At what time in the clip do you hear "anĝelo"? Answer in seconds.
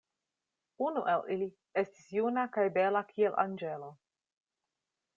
3.47-3.95